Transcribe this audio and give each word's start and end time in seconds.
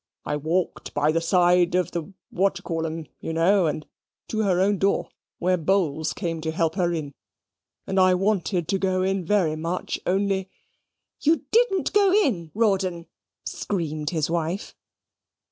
I 0.25 0.35
walked 0.35 0.95
by 0.95 1.11
the 1.11 1.21
side 1.21 1.75
of 1.75 1.91
the 1.91 2.11
what 2.31 2.55
dy'e 2.55 2.63
call 2.63 2.87
'em, 2.87 3.05
you 3.19 3.31
know, 3.33 3.67
and 3.67 3.85
to 4.29 4.39
her 4.39 4.59
own 4.59 4.79
door, 4.79 5.09
where 5.37 5.57
Bowls 5.57 6.11
came 6.13 6.41
to 6.41 6.49
help 6.49 6.73
her 6.73 6.91
in. 6.91 7.13
And 7.85 7.99
I 7.99 8.15
wanted 8.15 8.67
to 8.69 8.79
go 8.79 9.03
in 9.03 9.23
very 9.27 9.55
much, 9.55 9.99
only" 10.07 10.49
"YOU 11.21 11.43
DIDN'T 11.51 11.93
GO 11.93 12.11
IN, 12.13 12.49
Rawdon!" 12.55 13.05
screamed 13.45 14.09
his 14.09 14.27
wife. 14.27 14.75